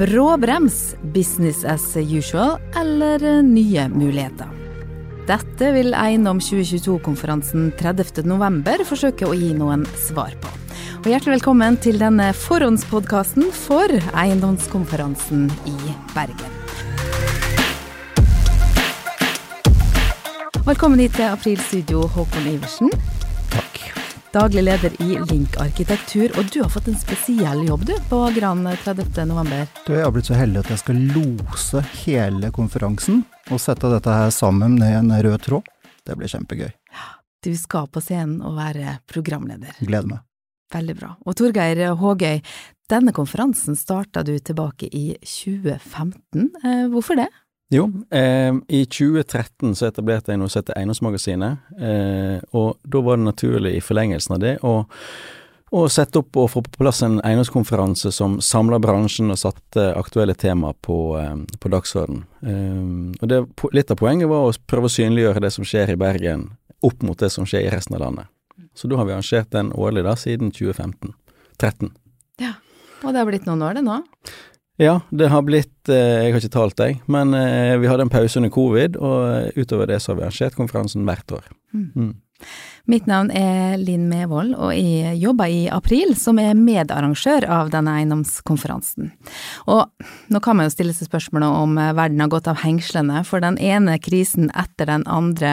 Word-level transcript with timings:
Brå 0.00 0.36
brems, 0.36 0.96
business 1.02 1.64
as 1.64 1.96
usual 1.96 2.56
eller 2.76 3.42
nye 3.42 3.88
muligheter? 3.88 4.48
Dette 5.28 5.68
vil 5.74 5.92
Eiendom 5.92 6.40
2022-konferansen 6.40 7.66
30.11 7.76 8.86
forsøke 8.88 9.28
å 9.28 9.36
gi 9.36 9.50
noen 9.58 9.84
svar 10.00 10.32
på. 10.40 10.54
Og 11.02 11.10
hjertelig 11.12 11.34
velkommen 11.34 11.76
til 11.84 12.00
denne 12.00 12.30
forhåndspodkasten 12.32 13.52
for 13.52 13.92
eiendomskonferansen 14.16 15.50
i 15.68 15.76
Bergen. 16.16 16.58
Velkommen 20.64 21.04
hit 21.04 21.12
til 21.20 21.28
Aprilstudio, 21.28 22.08
Håkon 22.16 22.54
Iversen. 22.56 23.19
Daglig 24.32 24.62
leder 24.62 24.92
i 25.02 25.16
Link 25.26 25.56
arkitektur, 25.58 26.30
og 26.38 26.46
du 26.54 26.60
har 26.62 26.68
fått 26.70 26.86
en 26.86 26.98
spesiell 26.98 27.64
jobb 27.66 27.82
du, 27.88 27.96
på 28.06 28.18
Gran 28.36 28.62
30.11. 28.62 29.64
Du, 29.88 29.90
jeg 29.96 30.04
har 30.04 30.12
blitt 30.14 30.28
så 30.28 30.36
heldig 30.38 30.60
at 30.60 30.70
jeg 30.70 30.82
skal 30.84 31.00
lose 31.16 31.82
hele 32.04 32.52
konferansen 32.54 33.24
og 33.50 33.58
sette 33.58 33.90
dette 33.90 34.14
her 34.14 34.30
sammen 34.30 34.76
med 34.78 34.94
en 35.00 35.10
rød 35.26 35.42
tråd. 35.48 35.72
Det 36.06 36.14
blir 36.14 36.30
kjempegøy. 36.30 36.70
Du 37.42 37.50
skal 37.58 37.90
på 37.90 38.04
scenen 38.04 38.38
og 38.46 38.54
være 38.60 39.00
programleder. 39.10 39.74
Gleder 39.82 40.12
meg. 40.12 40.22
Veldig 40.78 40.98
bra. 41.00 41.10
Og 41.26 41.34
Torgeir 41.40 41.82
Hågøy, 41.98 42.38
denne 42.94 43.16
konferansen 43.16 43.74
starta 43.74 44.22
du 44.22 44.36
tilbake 44.38 44.86
i 44.94 45.08
2015. 45.26 46.52
Eh, 46.62 46.86
hvorfor 46.94 47.18
det? 47.18 47.26
Jo, 47.72 47.92
eh, 48.10 48.54
i 48.68 48.86
2013 48.86 49.76
så 49.78 49.86
etablerte 49.86 50.32
jeg 50.32 50.40
noe 50.40 50.50
som 50.50 50.58
heter 50.58 50.74
Eiendomsmagasinet, 50.74 51.68
eh, 51.78 52.40
og 52.50 52.80
da 52.82 53.02
var 53.06 53.20
det 53.20 53.28
naturlig 53.28 53.76
i 53.76 53.82
forlengelsen 53.84 54.34
av 54.34 54.40
det 54.42 54.56
å, 54.66 54.72
å 55.70 55.82
sette 55.86 56.18
opp 56.18 56.40
og 56.42 56.48
få 56.50 56.64
på 56.66 56.80
plass 56.82 57.04
en 57.06 57.20
eiendomskonferanse 57.22 58.10
som 58.16 58.40
samla 58.42 58.80
bransjen 58.82 59.30
og 59.30 59.38
satte 59.38 59.86
aktuelle 59.94 60.34
tema 60.34 60.72
på, 60.82 60.98
eh, 61.22 61.36
på 61.62 61.70
dagsordenen. 61.70 62.26
Eh, 62.42 63.22
og 63.22 63.30
det, 63.30 63.40
litt 63.78 63.94
av 63.94 64.02
poenget 64.02 64.32
var 64.34 64.50
å 64.50 64.58
prøve 64.66 64.90
å 64.90 64.96
synliggjøre 64.96 65.46
det 65.46 65.54
som 65.54 65.62
skjer 65.62 65.94
i 65.94 65.98
Bergen, 66.00 66.48
opp 66.82 67.06
mot 67.06 67.22
det 67.22 67.30
som 67.30 67.46
skjer 67.46 67.68
i 67.68 67.70
resten 67.70 68.00
av 68.00 68.02
landet. 68.02 68.34
Så 68.74 68.90
da 68.90 68.98
har 68.98 69.06
vi 69.06 69.14
arrangert 69.14 69.54
den 69.54 69.70
årlig 69.78 70.08
da, 70.08 70.18
siden 70.18 70.50
2015. 70.50 71.14
13. 71.60 71.94
Ja, 72.42 72.56
og 73.04 73.12
det 73.12 73.20
har 73.22 73.30
blitt 73.30 73.46
noen 73.46 73.62
år 73.62 73.78
det 73.78 73.86
nå? 73.86 74.02
Ja, 74.80 74.96
det 75.12 75.28
har 75.28 75.42
blitt 75.44 75.90
eh, 75.92 76.24
Jeg 76.24 76.32
har 76.32 76.40
ikke 76.40 76.54
talt 76.54 76.78
deg, 76.80 77.02
men 77.10 77.34
eh, 77.36 77.76
vi 77.82 77.88
hadde 77.90 78.06
en 78.06 78.12
pause 78.12 78.40
under 78.40 78.52
covid, 78.54 78.96
og 78.96 79.58
utover 79.60 79.90
det 79.90 80.00
så 80.00 80.12
har 80.12 80.20
vi 80.20 80.24
arrangert 80.24 80.56
konferansen 80.56 81.04
hvert 81.04 81.36
år. 81.36 81.50
Mm. 81.76 82.14
Mitt 82.88 83.06
navn 83.06 83.28
er 83.36 83.76
Linn 83.76 84.06
Mevold, 84.08 84.54
og 84.56 84.72
jeg 84.72 85.18
jobber 85.20 85.50
i 85.52 85.66
April 85.70 86.14
som 86.16 86.38
er 86.40 86.56
medarrangør 86.56 87.44
av 87.44 87.68
denne 87.72 87.92
eiendomskonferansen. 88.00 89.10
Og 89.68 89.84
nå 90.32 90.40
kan 90.40 90.56
man 90.56 90.66
jo 90.66 90.72
stille 90.72 90.94
seg 90.96 91.10
spørsmålet 91.10 91.58
om 91.60 91.76
verden 91.76 92.22
har 92.24 92.30
gått 92.32 92.48
av 92.50 92.62
hengslene, 92.62 93.20
for 93.28 93.44
den 93.44 93.58
ene 93.60 93.98
krisen 94.00 94.48
etter 94.56 94.88
den 94.88 95.04
andre 95.10 95.52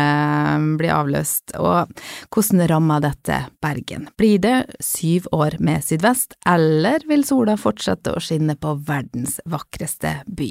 blir 0.79 0.93
avløst, 0.95 1.57
og 1.59 1.91
hvordan 2.31 2.63
rammer 2.71 3.03
dette 3.03 3.41
Bergen? 3.63 4.07
Blir 4.17 4.39
det 4.43 4.55
syv 4.79 5.27
år 5.35 5.59
med 5.59 5.83
Sydvest, 5.83 6.37
eller 6.47 7.03
vil 7.09 7.27
sola 7.27 7.57
fortsette 7.59 8.15
å 8.15 8.23
skinne 8.23 8.55
på 8.55 8.71
verdens 8.87 9.41
vakreste 9.49 10.21
by? 10.31 10.49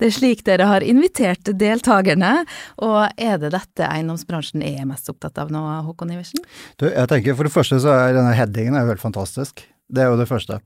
Det 0.00 0.08
er 0.08 0.14
slik 0.14 0.44
dere 0.48 0.70
har 0.72 0.86
invitert 0.86 1.52
deltakerne, 1.52 2.32
og 2.80 3.12
er 3.20 3.38
det 3.42 3.52
dette 3.52 3.86
eiendomsbransjen 3.92 4.64
er 4.64 4.88
mest 4.88 5.10
opptatt 5.12 5.38
av 5.42 5.52
nå? 5.52 5.66
Håkon 5.88 5.97
Iversen? 6.06 6.44
Du, 6.78 6.86
jeg 6.86 7.10
tenker 7.10 7.34
For 7.34 7.48
det 7.48 7.54
første 7.54 7.80
så 7.82 7.90
er 7.94 8.14
denne 8.16 8.36
headingen 8.38 8.78
er 8.78 8.86
jo 8.86 8.92
helt 8.94 9.02
fantastisk. 9.02 9.64
Det 9.88 10.04
er 10.04 10.12
jo 10.12 10.18
det 10.20 10.28
første. 10.28 10.60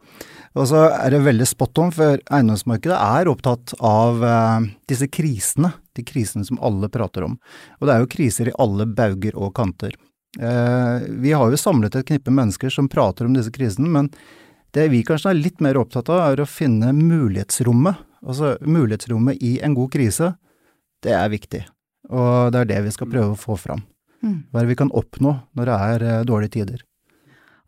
Og 0.59 0.67
så 0.69 0.83
er 0.91 1.15
det 1.15 1.23
veldig 1.25 1.47
spot 1.47 1.79
on, 1.81 1.93
for 1.95 2.21
eiendomsmarkedet 2.35 2.97
er 2.99 3.31
opptatt 3.31 3.75
av 3.79 4.25
eh, 4.27 4.71
disse 4.91 5.09
krisene. 5.09 5.73
De 5.97 6.05
krisene 6.05 6.45
som 6.49 6.61
alle 6.65 6.91
prater 6.93 7.27
om. 7.27 7.37
Og 7.81 7.87
det 7.87 7.95
er 7.95 8.03
jo 8.03 8.11
kriser 8.13 8.51
i 8.51 8.57
alle 8.61 8.89
bauger 8.89 9.37
og 9.39 9.53
kanter. 9.57 9.95
Eh, 10.41 11.09
vi 11.23 11.35
har 11.37 11.53
jo 11.53 11.61
samlet 11.61 11.97
et 11.97 12.09
knippe 12.09 12.33
mennesker 12.35 12.73
som 12.73 12.91
prater 12.91 13.29
om 13.29 13.37
disse 13.37 13.53
krisene, 13.55 13.91
men 13.93 14.11
det 14.73 14.89
vi 14.89 15.03
kanskje 15.05 15.35
er 15.35 15.41
litt 15.41 15.61
mer 15.61 15.77
opptatt 15.81 16.09
av, 16.13 16.25
er 16.33 16.43
å 16.43 16.49
finne 16.49 16.95
mulighetsrommet. 16.97 18.09
Altså 18.25 18.57
mulighetsrommet 18.65 19.43
i 19.45 19.59
en 19.65 19.77
god 19.77 19.93
krise. 19.93 20.35
Det 21.05 21.13
er 21.13 21.33
viktig. 21.33 21.65
Og 22.13 22.53
det 22.55 22.63
er 22.63 22.71
det 22.71 22.85
vi 22.87 22.95
skal 22.95 23.11
prøve 23.13 23.35
å 23.35 23.39
få 23.39 23.59
fram. 23.61 23.85
Mm. 24.23 24.39
Hva 24.51 24.61
er 24.61 24.67
det 24.67 24.73
vi 24.73 24.79
kan 24.79 24.95
oppnå 24.95 25.37
når 25.59 25.69
det 25.69 25.77
er 25.91 26.07
eh, 26.07 26.25
dårlige 26.29 26.57
tider? 26.59 26.83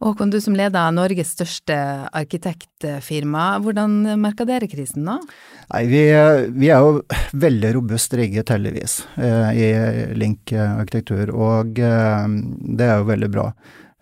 Håkon, 0.05 0.29
du 0.29 0.37
som 0.43 0.57
leder 0.59 0.91
Norges 0.93 1.31
største 1.33 1.75
arkitektfirma, 2.13 3.45
hvordan 3.65 3.95
merka 4.21 4.45
dere 4.45 4.67
krisen 4.69 5.07
nå? 5.07 5.15
Nei, 5.71 5.85
vi, 5.89 6.03
vi, 6.59 6.69
er 6.69 6.83
jo 6.85 6.99
veldig 7.41 7.71
robust 7.79 8.17
rigget, 8.19 8.53
heldigvis, 8.53 8.99
eh, 9.17 9.49
i 9.55 9.71
Link 10.19 10.53
arkitektur, 10.53 11.33
og 11.33 11.81
eh, 11.81 12.29
det 12.77 12.91
er 12.91 13.01
jo 13.01 13.09
veldig 13.15 13.33
bra. 13.33 13.49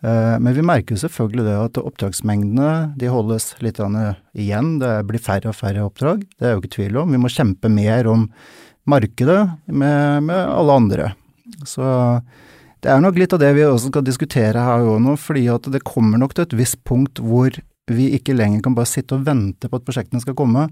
Men 0.02 0.50
vi 0.56 0.64
merker 0.66 0.96
jo 0.96 1.04
selvfølgelig 1.04 1.44
det 1.46 1.52
at 1.54 1.76
oppdragsmengdene 1.78 2.70
de 2.98 3.06
holdes 3.06 3.52
litt 3.62 3.76
igjen. 3.78 4.72
Det 4.82 4.90
blir 5.06 5.22
færre 5.22 5.52
og 5.52 5.54
færre 5.54 5.84
oppdrag, 5.86 6.24
det 6.40 6.48
er 6.48 6.56
jo 6.56 6.62
ikke 6.64 6.72
tvil 6.74 6.98
om. 7.04 7.14
Vi 7.14 7.20
må 7.22 7.30
kjempe 7.30 7.70
mer 7.70 8.08
om 8.10 8.24
markedet 8.90 9.44
med, 9.70 10.26
med 10.26 10.40
alle 10.42 10.80
andre. 10.82 11.12
Så 11.68 11.84
det 12.82 12.90
er 12.90 13.02
nok 13.02 13.18
litt 13.20 13.34
av 13.34 13.42
det 13.42 13.52
vi 13.54 13.66
også 13.66 13.92
skal 13.92 14.06
diskutere 14.06 14.64
her 14.66 14.86
òg 14.86 14.98
nå, 15.04 15.14
fordi 15.20 15.46
at 15.52 15.68
det 15.70 15.84
kommer 15.86 16.18
nok 16.18 16.34
til 16.34 16.48
et 16.48 16.56
visst 16.58 16.80
punkt 16.88 17.22
hvor 17.22 17.54
vi 17.90 18.08
ikke 18.16 18.34
lenger 18.34 18.62
kan 18.64 18.74
bare 18.74 18.90
sitte 18.90 19.16
og 19.16 19.26
vente 19.26 19.68
på 19.68 19.78
at 19.78 19.86
prosjektene 19.86 20.22
skal 20.22 20.36
komme. 20.38 20.68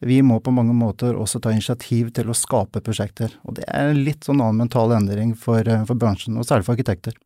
Vi 0.00 0.22
må 0.24 0.38
på 0.40 0.52
mange 0.56 0.72
måter 0.76 1.16
også 1.16 1.42
ta 1.44 1.52
initiativ 1.52 2.08
til 2.16 2.30
å 2.32 2.36
skape 2.36 2.80
prosjekter. 2.84 3.34
Og 3.44 3.58
det 3.58 3.66
er 3.68 3.90
en 3.90 4.00
litt 4.06 4.24
sånn 4.24 4.40
annen 4.40 4.62
mental 4.64 4.94
endring 4.96 5.34
for, 5.36 5.60
eh, 5.60 5.84
for 5.84 6.00
bransjen, 6.00 6.38
og 6.38 6.48
særlig 6.48 6.64
for 6.64 6.76
arkitekter. 6.76 7.18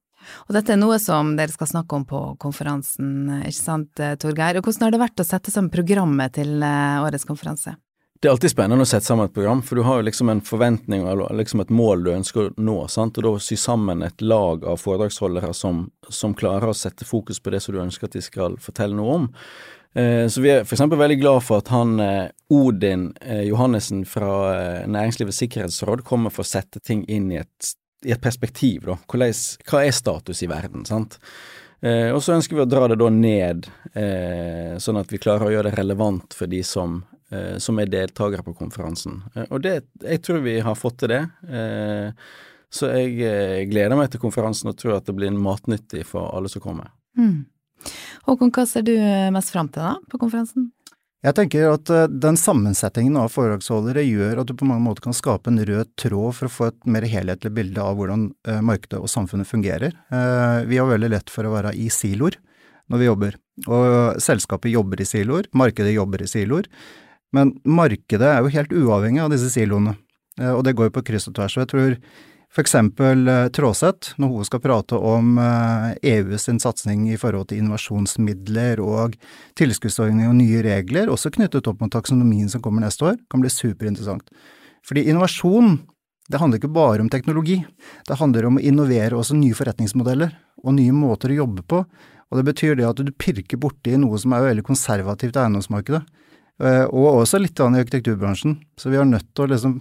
Og 0.49 0.57
dette 0.57 0.73
er 0.73 0.81
noe 0.81 0.99
som 0.99 1.37
dere 1.37 1.53
skal 1.53 1.69
snakke 1.71 1.93
om 1.95 2.05
på 2.09 2.21
konferansen, 2.41 3.45
ikke 3.45 3.61
sant 3.61 3.95
Torgeir. 3.95 4.57
Og 4.57 4.65
hvordan 4.65 4.89
har 4.89 4.91
det 4.91 5.03
vært 5.05 5.23
å 5.23 5.29
sette 5.29 5.53
sammen 5.53 5.71
programmet 5.71 6.33
til 6.33 6.63
eh, 6.63 7.03
årets 7.05 7.29
konferanse? 7.29 7.77
Det 8.25 8.29
er 8.31 8.33
alltid 8.39 8.55
spennende 8.55 8.87
å 8.87 8.89
sette 8.89 9.05
sammen 9.05 9.27
et 9.29 9.35
program, 9.37 9.59
for 9.61 9.77
du 9.77 9.83
har 9.85 9.99
jo 10.01 10.05
liksom 10.07 10.31
en 10.33 10.39
forventning 10.41 11.03
eller 11.05 11.37
liksom 11.37 11.61
et 11.61 11.73
mål 11.77 12.07
du 12.07 12.09
ønsker 12.15 12.47
å 12.47 12.53
nå, 12.57 12.77
sant? 12.89 13.19
og 13.21 13.27
da 13.27 13.33
sy 13.45 13.59
sammen 13.61 14.01
et 14.01 14.25
lag 14.25 14.65
av 14.65 14.79
foredragsholdere 14.81 15.51
som, 15.53 15.83
som, 16.09 16.33
klarer 16.33 16.73
å 16.73 16.77
sette 16.79 17.05
fokus 17.05 17.37
på 17.45 17.53
det 17.53 17.61
som 17.61 17.77
du 17.77 17.83
ønsker 17.83 18.09
at 18.09 18.17
de 18.17 18.23
skal 18.25 18.57
fortelle 18.65 18.97
noe 18.97 19.19
om. 19.19 19.29
Eh, 19.93 20.25
så 20.33 20.41
vi 20.41 20.55
er 20.55 20.65
f.eks. 20.65 20.87
veldig 20.89 21.21
glad 21.21 21.45
for 21.45 21.61
at 21.61 21.69
han 21.75 22.01
eh, 22.01 22.33
Odin 22.49 23.11
eh, 23.21 23.45
Johannessen 23.51 24.07
fra 24.09 24.33
eh, 24.55 24.89
Næringslivets 24.89 25.45
sikkerhetsråd 25.45 26.07
kommer 26.09 26.33
for 26.33 26.49
å 26.49 26.53
sette 26.55 26.81
ting 26.81 27.05
inn 27.05 27.29
i 27.29 27.43
et, 27.45 27.75
i 28.09 28.17
et 28.17 28.25
perspektiv, 28.25 28.89
da. 28.89 28.97
Hva 29.05 29.85
er 29.85 29.93
status 29.93 30.41
i 30.41 30.49
verden, 30.49 30.89
sant? 30.89 31.21
Eh, 31.85 32.09
og 32.09 32.25
så 32.25 32.39
ønsker 32.39 32.57
vi 32.57 32.65
å 32.65 32.73
dra 32.73 32.89
det 32.89 33.03
da 33.05 33.13
ned, 33.13 33.69
eh, 33.93 34.79
sånn 34.81 35.05
at 35.05 35.13
vi 35.13 35.21
klarer 35.21 35.51
å 35.51 35.59
gjøre 35.59 35.75
det 35.75 35.83
relevant 35.83 36.33
for 36.33 36.49
de 36.49 36.65
som 36.65 37.03
som 37.63 37.79
er 37.81 37.91
deltakere 37.91 38.45
på 38.47 38.55
konferansen. 38.59 39.23
Eh, 39.35 39.49
og 39.51 39.63
det, 39.65 39.79
jeg 40.03 40.23
tror 40.25 40.45
vi 40.45 40.59
har 40.65 40.79
fått 40.79 41.01
til 41.03 41.15
det. 41.15 41.23
Eh, 41.49 42.31
så 42.75 42.91
jeg 42.91 43.19
eh, 43.23 43.65
gleder 43.71 43.99
meg 43.99 44.11
til 44.13 44.23
konferansen 44.23 44.73
og 44.73 44.79
tror 44.81 44.99
at 44.99 45.09
det 45.09 45.17
blir 45.17 45.35
matnyttig 45.35 46.07
for 46.09 46.33
alle 46.35 46.51
som 46.53 46.65
kommer. 46.65 46.93
Mm. 47.19 47.45
Håkon, 48.25 48.55
hva 48.55 48.65
ser 48.67 48.87
du 48.87 48.95
mest 49.35 49.53
fram 49.53 49.69
til 49.69 49.85
da 49.85 49.99
på 50.11 50.21
konferansen? 50.23 50.71
Jeg 51.25 51.37
tenker 51.39 51.71
at 51.71 51.89
den 52.21 52.37
sammensetningen 52.37 53.15
av 53.17 53.31
foredragsholdere 53.33 54.03
gjør 54.05 54.43
at 54.43 54.49
du 54.51 54.59
på 54.61 54.67
mange 54.69 54.85
måter 54.85 55.07
kan 55.07 55.17
skape 55.17 55.49
en 55.49 55.63
rød 55.65 55.95
tråd 55.97 56.37
for 56.37 56.49
å 56.49 56.53
få 56.53 56.67
et 56.69 56.83
mer 56.85 57.07
helhetlig 57.09 57.53
bilde 57.57 57.81
av 57.81 57.97
hvordan 57.97 58.27
markedet 58.61 59.01
og 59.01 59.09
samfunnet 59.09 59.49
fungerer. 59.49 59.97
Vi 60.69 60.77
har 60.77 60.91
veldig 60.91 61.09
lett 61.15 61.33
for 61.33 61.49
å 61.49 61.55
være 61.55 61.73
i 61.81 61.89
siloer 61.93 62.37
når 62.93 63.01
vi 63.01 63.09
jobber, 63.09 63.39
og 63.65 64.21
selskapet 64.23 64.73
jobber 64.75 65.01
i 65.01 65.09
siloer, 65.09 65.49
markedet 65.57 65.95
jobber 65.95 66.25
i 66.25 66.29
siloer. 66.29 66.69
Men 67.35 67.57
markedet 67.67 68.29
er 68.31 68.45
jo 68.45 68.53
helt 68.55 68.73
uavhengig 68.73 69.25
av 69.25 69.33
disse 69.35 69.51
siloene, 69.53 69.97
eh, 70.41 70.53
og 70.53 70.63
det 70.67 70.77
går 70.79 70.91
jo 70.91 70.97
på 70.99 71.07
kryss 71.11 71.29
og 71.31 71.37
tvers. 71.39 71.57
Og 71.57 71.65
jeg 71.65 71.73
tror 71.73 71.99
eksempel 72.63 73.29
eh, 73.29 73.47
Tråseth, 73.55 74.15
når 74.21 74.31
hun 74.31 74.47
skal 74.47 74.63
prate 74.63 74.99
om 74.99 75.39
EUs 75.41 75.99
eh, 76.03 76.35
e 76.37 76.43
sin 76.43 76.61
satsing 76.63 77.09
i 77.11 77.19
forhold 77.21 77.51
til 77.51 77.63
innovasjonsmidler 77.63 78.83
og 78.85 79.17
tilskuddsordninger 79.59 80.31
og 80.31 80.39
nye 80.39 80.63
regler, 80.67 81.11
også 81.11 81.33
knyttet 81.35 81.67
opp 81.71 81.83
mot 81.83 81.93
taksonomien 81.93 82.51
som 82.53 82.63
kommer 82.63 82.85
neste 82.85 83.11
år, 83.11 83.19
kan 83.31 83.43
bli 83.43 83.51
superinteressant. 83.53 84.31
Fordi 84.87 85.07
innovasjon, 85.11 85.79
det 86.31 86.41
handler 86.41 86.61
ikke 86.61 86.75
bare 86.77 87.03
om 87.03 87.11
teknologi. 87.13 87.63
Det 88.07 88.21
handler 88.21 88.47
om 88.49 88.61
å 88.61 88.65
innovere 88.65 89.19
også 89.19 89.37
nye 89.37 89.57
forretningsmodeller 89.57 90.35
og 90.65 90.77
nye 90.77 90.95
måter 90.97 91.33
å 91.33 91.43
jobbe 91.43 91.65
på. 91.69 91.83
Og 92.31 92.39
det 92.39 92.47
betyr 92.47 92.79
det 92.79 92.87
at 92.89 93.01
du 93.01 93.11
pirker 93.13 93.61
borti 93.61 93.97
noe 94.01 94.19
som 94.21 94.33
er 94.33 94.47
veldig 94.47 94.65
konservativt 94.67 95.37
i 95.37 95.43
eiendomsmarkedet. 95.43 96.05
Eh, 96.63 96.85
og 96.85 97.25
også 97.25 97.41
litt 97.43 97.59
i 97.59 97.67
arkitekturbransjen. 97.67 98.59
Så 98.79 98.93
vi 98.93 98.99
er 99.01 99.09
nødt 99.09 99.33
til 99.35 99.47
å 99.47 99.51
liksom 99.51 99.81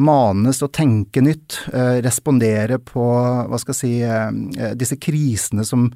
manes 0.00 0.58
til 0.58 0.68
å 0.68 0.72
tenke 0.72 1.22
nytt, 1.22 1.60
eh, 1.72 2.00
respondere 2.02 2.78
på 2.78 3.04
hva 3.48 3.58
skal 3.60 3.74
jeg 3.74 3.80
si, 3.80 4.02
eh, 4.02 4.74
disse 4.74 4.96
krisene 4.96 5.64
som 5.64 5.92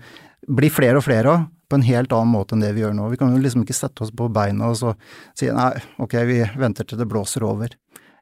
blir 0.46 0.70
flere 0.70 0.96
og 0.96 1.04
flere 1.04 1.26
av, 1.26 1.46
på 1.68 1.74
en 1.76 1.82
helt 1.82 2.12
annen 2.12 2.32
måte 2.32 2.52
enn 2.52 2.60
det 2.60 2.74
vi 2.74 2.82
gjør 2.82 2.94
nå. 2.94 3.10
Vi 3.10 3.16
kan 3.16 3.34
jo 3.34 3.42
liksom 3.42 3.64
ikke 3.64 3.74
sette 3.74 4.02
oss 4.02 4.10
på 4.10 4.30
beina 4.30 4.68
og 4.68 4.76
så 4.76 4.94
si 5.34 5.46
nei, 5.46 5.80
ok, 5.98 6.12
vi 6.26 6.44
venter 6.56 6.84
til 6.84 6.98
det 6.98 7.08
blåser 7.08 7.42
over. 7.42 7.70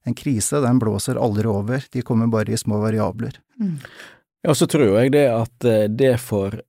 En 0.06 0.14
krise, 0.14 0.62
den 0.62 0.78
blåser 0.78 1.16
aldri 1.16 1.46
over, 1.46 1.84
de 1.90 2.02
kommer 2.02 2.28
bare 2.28 2.52
i 2.52 2.56
små 2.56 2.80
variabler. 2.80 3.32
Mm. 3.60 3.78
Ja, 4.44 4.54
så 4.54 4.66
tror 4.66 5.00
jeg 5.00 5.12
det 5.12 5.28
at 5.30 5.96
det 5.96 6.20
for 6.20 6.60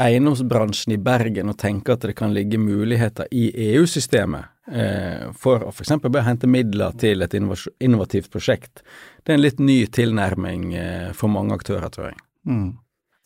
eiendomsbransjen 0.00 0.92
i 0.92 0.98
Bergen 0.98 1.48
å 1.48 1.56
tenke 1.56 1.92
at 1.92 2.00
det 2.00 2.16
kan 2.16 2.34
ligge 2.34 2.58
muligheter 2.58 3.28
i 3.32 3.50
EU-systemet 3.76 4.55
for 4.66 5.62
å 5.62 5.70
f.eks. 5.70 5.92
bare 6.02 6.24
hente 6.26 6.48
midler 6.50 6.96
til 6.98 7.22
et 7.22 7.36
innovativt 7.36 8.32
prosjekt, 8.32 8.82
det 9.22 9.32
er 9.32 9.38
en 9.38 9.44
litt 9.44 9.62
ny 9.62 9.78
tilnærming 9.86 10.72
eh, 10.74 11.12
for 11.14 11.30
mange 11.30 11.54
aktører, 11.54 11.86
tror 11.94 12.10
jeg. 12.10 12.18
Mm. 12.46 12.74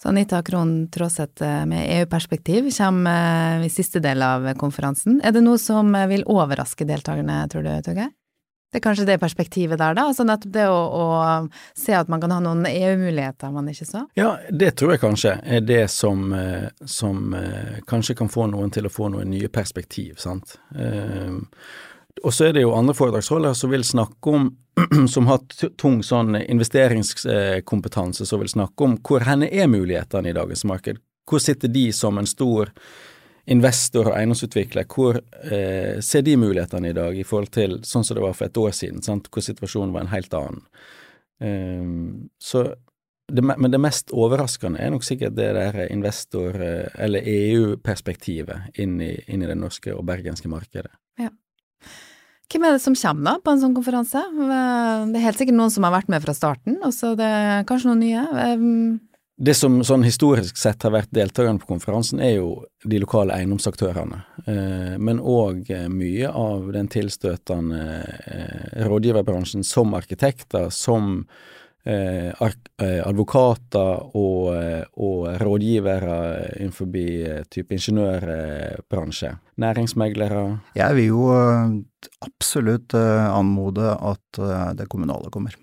Så 0.02 0.08
Anita 0.08 0.42
Krohn 0.42 0.88
Traaseth 0.88 1.44
eh, 1.44 1.66
med 1.68 1.84
EU-perspektiv 1.98 2.70
kommer 2.72 3.58
eh, 3.60 3.66
i 3.66 3.70
siste 3.72 4.00
del 4.00 4.22
av 4.24 4.46
konferansen. 4.56 5.18
Er 5.20 5.34
det 5.36 5.42
noe 5.44 5.60
som 5.60 5.92
eh, 5.94 6.08
vil 6.08 6.24
overraske 6.24 6.86
deltakerne, 6.88 7.42
tror 7.52 7.66
du, 7.66 7.72
Torgeir? 7.84 8.08
Det 8.70 8.78
er 8.78 8.84
kanskje 8.84 9.06
det 9.08 9.18
perspektivet 9.18 9.80
der, 9.80 9.96
da? 9.98 10.06
Altså 10.12 10.22
nettopp 10.26 10.52
det 10.54 10.66
å, 10.70 10.78
å, 10.78 11.04
se 11.74 11.94
at 11.98 12.10
man 12.12 12.22
kan 12.22 12.30
ha 12.30 12.38
noen 12.44 12.62
EU-muligheter 12.70 13.50
man 13.50 13.68
ikke 13.72 13.88
så? 13.88 14.04
Ja, 14.18 14.36
det 14.46 14.76
tror 14.78 14.94
jeg 14.94 15.02
kanskje 15.02 15.32
er 15.42 15.64
det 15.66 15.82
som, 15.90 16.30
som 16.86 17.34
kanskje 17.90 18.14
kan 18.20 18.30
få 18.30 18.46
noen 18.52 18.70
til 18.70 18.86
å 18.86 18.92
få 18.94 19.10
noen 19.10 19.32
nye 19.34 19.50
perspektiv, 19.50 20.20
sant. 20.22 20.54
Og 22.22 22.34
så 22.34 22.46
er 22.46 22.56
det 22.56 22.64
jo 22.64 22.74
andre 22.76 22.94
foredragsholdere 22.96 23.56
som 23.56 23.72
vil 23.72 23.84
snakke 23.86 24.34
om, 24.34 24.48
som 25.14 25.28
har 25.30 25.42
tung 25.80 26.00
sånn 26.06 26.36
investeringskompetanse, 26.40 28.26
som 28.26 28.42
vil 28.42 28.52
snakke 28.52 28.86
om 28.86 28.98
hvor 29.06 29.24
henne 29.26 29.48
er 29.50 29.70
mulighetene 29.70 30.30
i 30.30 30.36
dagens 30.36 30.66
marked. 30.68 31.00
Hvor 31.28 31.42
sitter 31.42 31.72
de 31.72 31.88
som 31.94 32.18
en 32.18 32.28
stor 32.28 32.72
investor 33.50 34.10
og 34.10 34.16
eiendomsutvikler, 34.16 34.86
hvor 34.90 35.18
eh, 35.18 35.98
ser 36.04 36.22
de 36.26 36.36
mulighetene 36.38 36.92
i 36.92 36.96
dag 36.96 37.16
i 37.18 37.26
forhold 37.26 37.50
til 37.54 37.80
sånn 37.86 38.06
som 38.06 38.18
det 38.18 38.24
var 38.24 38.36
for 38.38 38.46
et 38.46 38.60
år 38.60 38.76
siden, 38.76 39.02
sant? 39.02 39.30
hvor 39.32 39.44
situasjonen 39.44 39.94
var 39.94 40.06
en 40.06 40.14
helt 40.14 40.36
annen. 40.38 40.62
Um, 41.40 42.28
så 42.38 42.66
det, 43.30 43.42
men 43.46 43.70
det 43.72 43.80
mest 43.80 44.12
overraskende 44.12 44.80
er 44.82 44.90
nok 44.92 45.06
sikkert 45.06 45.36
det 45.38 45.48
der 45.56 45.80
investor- 45.88 46.60
eh, 46.60 46.88
eller 46.98 47.26
EU-perspektivet 47.26 48.78
inn, 48.82 48.98
inn, 49.00 49.42
i 49.42 49.50
det 49.50 49.58
norske 49.58 49.94
og 49.94 50.04
bergenske 50.06 50.50
markedet. 50.50 50.90
Ja. 51.18 51.30
Hvem 52.50 52.66
er 52.66 52.74
det 52.74 52.82
som 52.82 52.98
kommer 52.98 53.38
på 53.38 53.54
en 53.54 53.62
sånn 53.62 53.76
konferanse? 53.76 54.22
Det 54.34 55.20
er 55.20 55.26
helt 55.28 55.38
sikkert 55.38 55.58
noen 55.58 55.70
som 55.70 55.86
har 55.86 55.94
vært 55.94 56.10
med 56.10 56.22
fra 56.24 56.34
starten, 56.34 56.80
og 56.82 56.94
så 56.94 57.14
det 57.18 57.28
er 57.28 57.68
kanskje 57.68 57.92
noen 57.92 58.02
nye. 58.02 58.24
Det 59.40 59.54
som 59.56 59.78
sånn 59.80 60.02
historisk 60.04 60.58
sett 60.60 60.84
har 60.84 60.92
vært 60.92 61.14
deltakerne 61.16 61.56
på 61.62 61.70
konferansen, 61.70 62.18
er 62.20 62.34
jo 62.34 62.48
de 62.84 62.98
lokale 63.00 63.32
eiendomsaktørene. 63.38 64.18
Eh, 64.44 64.98
men 65.00 65.16
òg 65.16 65.64
eh, 65.72 65.86
mye 65.88 66.28
av 66.28 66.68
den 66.74 66.90
tilstøtende 66.92 68.04
eh, 68.04 68.84
rådgiverbransjen 68.84 69.64
som 69.64 69.96
arkitekter, 69.96 70.68
som 70.74 71.24
advokater 71.80 74.02
og, 74.20 74.52
og 75.00 75.40
rådgivere 75.40 76.60
innenfor 76.60 76.92
type 77.48 77.72
ingeniørbransje. 77.72 79.32
Næringsmeglere. 79.64 80.60
Jeg 80.76 80.92
vil 80.98 81.08
jo 81.08 81.32
absolutt 82.28 82.92
anmode 83.00 83.96
at 83.96 84.28
det 84.76 84.92
kommunale 84.92 85.32
kommer. 85.32 85.56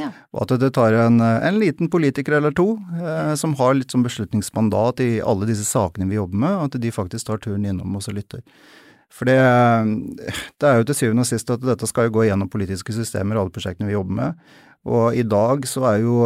Ja. 0.00 0.08
Og 0.32 0.44
at 0.46 0.54
det 0.62 0.70
tar 0.76 0.94
en, 0.96 1.20
en, 1.20 1.58
liten 1.60 1.90
politiker 1.92 2.38
eller 2.38 2.54
to 2.56 2.78
eh, 2.96 3.34
som 3.38 3.56
har 3.58 3.74
litt 3.76 3.92
sånn 3.92 4.04
beslutningsmandat 4.06 5.02
i 5.04 5.10
alle 5.20 5.48
disse 5.50 5.66
sakene 5.68 6.08
vi 6.08 6.16
jobber 6.16 6.40
med, 6.44 6.60
at 6.66 6.78
de 6.80 6.94
faktisk 6.94 7.28
tar 7.28 7.42
turen 7.44 7.66
innom 7.68 7.98
oss 7.98 8.08
og 8.08 8.16
lytter. 8.16 8.40
For 9.12 9.28
det, 9.28 9.36
det, 10.56 10.68
er 10.68 10.80
jo 10.80 10.88
til 10.88 10.96
syvende 10.96 11.26
og 11.26 11.28
sist 11.28 11.52
at 11.52 11.64
dette 11.64 11.88
skal 11.90 12.08
jo 12.08 12.16
gå 12.16 12.26
gjennom 12.30 12.48
politiske 12.52 12.94
systemer, 12.96 13.36
alle 13.36 13.52
prosjektene 13.52 13.90
vi 13.90 13.96
jobber 13.98 14.18
med. 14.22 14.52
Og 14.88 15.18
i 15.18 15.24
dag 15.26 15.66
så 15.68 15.84
er 15.92 15.98
jo 16.06 16.16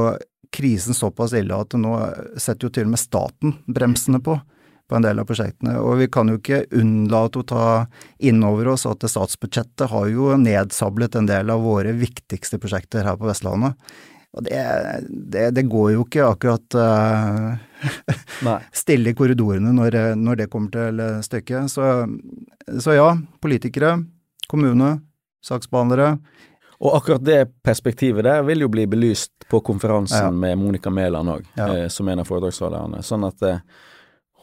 krisen 0.55 0.95
såpass 0.95 1.35
ille 1.37 1.57
at 1.59 1.75
nå 1.77 1.97
setter 2.39 2.69
jo 2.69 2.75
til 2.77 2.87
og 2.87 2.95
med 2.95 3.03
staten 3.03 3.57
bremsene 3.67 4.23
på 4.23 4.39
på 4.89 4.97
en 4.97 5.07
del 5.07 5.21
av 5.21 5.29
prosjektene. 5.29 5.77
Og 5.83 6.01
vi 6.01 6.09
kan 6.13 6.31
jo 6.31 6.39
ikke 6.39 6.65
unnlate 6.79 7.43
å 7.43 7.47
ta 7.47 7.69
inn 8.19 8.43
over 8.47 8.73
oss 8.75 8.87
at 8.89 9.07
statsbudsjettet 9.11 9.91
har 9.93 10.11
jo 10.13 10.35
nedsablet 10.41 11.19
en 11.19 11.31
del 11.31 11.51
av 11.53 11.65
våre 11.67 11.95
viktigste 11.97 12.61
prosjekter 12.63 13.07
her 13.07 13.19
på 13.19 13.29
Vestlandet. 13.31 13.79
Og 14.37 14.45
det, 14.45 14.61
det, 15.09 15.47
det 15.57 15.65
går 15.73 15.95
jo 15.95 16.03
ikke 16.05 16.27
akkurat 16.29 16.77
uh, 16.77 18.57
stille 18.83 19.15
i 19.15 19.17
korridorene 19.17 19.73
når, 19.73 19.97
når, 20.21 20.43
det 20.43 20.51
kommer 20.53 20.75
til 20.75 21.01
stykket. 21.25 21.73
Så, 21.73 21.87
så 22.85 22.99
ja, 22.99 23.09
politikere, 23.41 23.97
kommune, 24.51 24.99
saksbehandlere 25.47 26.19
og 26.79 26.97
akkurat 26.97 27.25
det 27.25 27.63
perspektivet 27.65 28.25
der 28.25 28.43
vil 28.45 28.67
jo 28.67 28.69
bli 28.69 28.85
belyst 28.87 29.33
på 29.51 29.61
konferansen 29.65 30.25
ja. 30.25 30.31
med 30.31 30.59
Monica 30.61 30.91
Mæland 30.91 31.33
òg, 31.33 31.47
ja. 31.57 31.69
eh, 31.73 31.89
som 31.89 32.09
en 32.09 32.21
av 32.21 32.29
foredragsholderne. 32.29 33.01
Sånn 33.07 33.25
at 33.25 33.45
eh, 33.47 33.63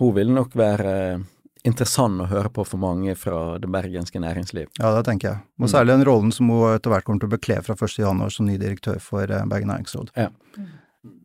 hun 0.03 0.17
vil 0.19 0.33
nok 0.35 0.53
være 0.59 0.93
eh, 1.13 1.23
interessant 1.67 2.21
å 2.21 2.29
høre 2.29 2.51
på 2.53 2.65
for 2.67 2.81
mange 2.81 3.15
fra 3.19 3.57
det 3.61 3.71
bergenske 3.71 4.19
næringsliv. 4.21 4.69
Ja, 4.79 4.91
det 4.97 5.05
tenker 5.07 5.29
jeg. 5.29 5.43
Og 5.61 5.71
særlig 5.71 5.95
den 5.95 6.07
rollen 6.07 6.33
som 6.35 6.51
hun 6.51 6.75
etter 6.75 6.93
hvert 6.93 7.07
kommer 7.07 7.23
til 7.23 7.31
å 7.31 7.35
bekle 7.35 7.59
fra 7.65 7.77
1.1 7.79 8.23
som 8.35 8.47
ny 8.47 8.59
direktør 8.61 8.99
for 9.03 9.27
eh, 9.27 9.45
Bergen 9.49 9.71
næringsråd. 9.71 10.13
Ja. 10.19 10.29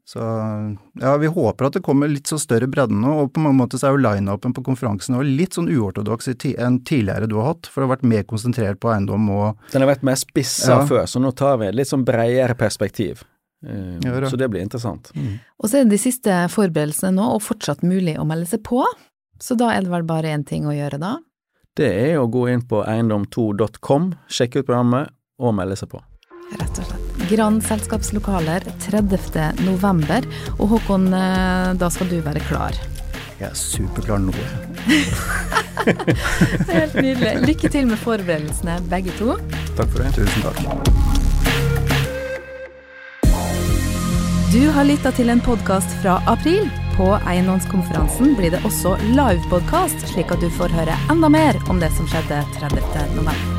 Så 0.09 0.19
ja, 1.01 1.17
vi 1.21 1.29
håper 1.29 1.67
at 1.69 1.75
det 1.77 1.83
kommer 1.85 2.09
litt 2.09 2.31
så 2.31 2.39
større 2.41 2.67
bredde 2.71 2.97
nå, 2.97 3.11
og 3.23 3.35
på 3.35 3.43
mange 3.45 3.59
måter 3.61 3.79
så 3.79 3.91
er 3.91 3.93
jo 3.93 4.01
lineupen 4.01 4.55
på 4.57 4.65
konferansen 4.65 5.19
litt 5.37 5.59
sånn 5.59 5.69
uortodoks 5.69 6.31
enn 6.33 6.79
tidligere 6.89 7.29
du 7.29 7.37
har 7.37 7.51
hatt, 7.51 7.69
for 7.69 7.83
det 7.83 7.87
har 7.87 7.93
vært 7.93 8.07
mer 8.15 8.25
konsentrert 8.31 8.81
på 8.81 8.89
eiendom 8.95 9.29
og 9.35 9.69
Den 9.75 9.85
har 9.85 9.93
vært 9.93 10.07
mer 10.09 10.17
spissa 10.17 10.79
ja. 10.79 10.87
før, 10.89 11.05
så 11.05 11.21
nå 11.21 11.35
tar 11.37 11.61
vi 11.61 11.69
et 11.69 11.77
litt 11.77 11.93
sånn 11.93 12.07
bredere 12.09 12.57
perspektiv. 12.59 13.21
Uh. 13.67 14.29
Så 14.31 14.39
det 14.39 14.49
blir 14.53 14.63
interessant. 14.63 15.11
Mm. 15.15 15.39
Og 15.59 15.71
så 15.71 15.81
er 15.81 15.87
det 15.87 15.97
de 15.97 16.03
siste 16.03 16.35
forberedelsene 16.53 17.17
nå, 17.17 17.31
og 17.37 17.43
fortsatt 17.43 17.83
mulig 17.87 18.19
å 18.19 18.27
melde 18.29 18.47
seg 18.51 18.63
på. 18.67 18.85
Så 19.43 19.57
da 19.59 19.73
er 19.75 19.87
det 19.87 19.93
vel 19.93 20.07
bare 20.07 20.35
én 20.35 20.45
ting 20.47 20.67
å 20.67 20.75
gjøre 20.75 21.01
da? 21.03 21.17
Det 21.79 21.89
er 22.11 22.19
å 22.19 22.27
gå 22.31 22.49
inn 22.51 22.65
på 22.67 22.83
eiendom2.com, 22.83 24.13
sjekke 24.27 24.63
ut 24.63 24.67
programmet 24.67 25.13
og 25.39 25.55
melde 25.55 25.79
seg 25.79 25.93
på. 25.93 26.03
Rett 26.59 26.81
og 26.81 26.89
slett. 26.89 27.05
Grand 27.29 27.63
selskapslokaler 27.63 28.65
30. 28.87 29.61
november. 29.67 30.27
Og 30.57 30.73
Håkon, 30.73 31.11
eh, 31.15 31.75
da 31.79 31.91
skal 31.93 32.09
du 32.11 32.19
være 32.25 32.43
klar. 32.49 32.79
Jeg 33.39 33.51
er 33.51 33.55
superklar 33.55 34.19
nå. 34.19 34.35
Helt 36.73 36.97
nydelig. 36.99 37.35
Lykke 37.47 37.71
til 37.71 37.87
med 37.87 38.03
forberedelsene, 38.03 38.81
begge 38.91 39.15
to. 39.21 39.37
Takk 39.77 39.93
for 39.93 40.03
det. 40.03 40.11
Tusen 40.19 40.49
takk. 40.49 41.08
Du 44.53 44.69
har 44.73 44.85
lytta 44.85 45.11
til 45.13 45.29
en 45.29 45.43
podkast 45.45 45.91
fra 46.03 46.15
april. 46.27 46.71
På 46.97 47.11
eiendomskonferansen 47.29 48.33
blir 48.39 48.55
det 48.55 48.63
også 48.65 48.95
livepodkast, 49.11 50.09
slik 50.09 50.33
at 50.33 50.41
du 50.41 50.49
får 50.57 50.73
høre 50.73 50.97
enda 51.13 51.29
mer 51.29 51.61
om 51.69 51.85
det 51.85 51.93
som 52.01 52.09
skjedde 52.09 52.41
30. 52.57 52.81
november. 53.13 53.58